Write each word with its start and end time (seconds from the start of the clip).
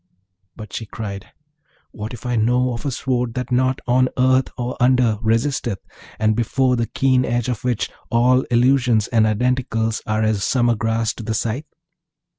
But 0.55 0.73
she 0.73 0.87
cried, 0.87 1.27
'What 1.91 2.11
if 2.11 2.25
I 2.25 2.35
know 2.35 2.73
of 2.73 2.87
a 2.87 2.91
sword 2.91 3.35
that 3.35 3.51
nought 3.51 3.81
on 3.85 4.09
earth 4.17 4.49
or 4.57 4.75
under 4.79 5.19
resisteth, 5.21 5.77
and 6.17 6.35
before 6.35 6.75
the 6.75 6.87
keen 6.87 7.23
edge 7.23 7.49
of 7.49 7.63
which 7.63 7.87
all 8.09 8.41
Illusions 8.49 9.07
and 9.09 9.27
Identicals 9.27 10.01
are 10.07 10.23
as 10.23 10.43
summer 10.43 10.73
grass 10.73 11.13
to 11.13 11.23
the 11.23 11.35
scythe?' 11.35 11.65